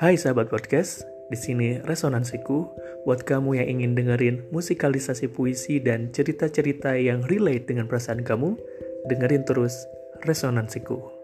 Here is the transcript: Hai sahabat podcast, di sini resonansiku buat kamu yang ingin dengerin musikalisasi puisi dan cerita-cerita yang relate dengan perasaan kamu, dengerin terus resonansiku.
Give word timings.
Hai 0.00 0.16
sahabat 0.16 0.48
podcast, 0.48 1.04
di 1.28 1.36
sini 1.36 1.76
resonansiku 1.84 2.72
buat 3.04 3.20
kamu 3.20 3.60
yang 3.60 3.68
ingin 3.76 3.92
dengerin 3.92 4.48
musikalisasi 4.48 5.28
puisi 5.28 5.76
dan 5.76 6.08
cerita-cerita 6.08 6.96
yang 6.96 7.20
relate 7.28 7.68
dengan 7.68 7.84
perasaan 7.84 8.24
kamu, 8.24 8.56
dengerin 9.12 9.44
terus 9.44 9.76
resonansiku. 10.24 11.19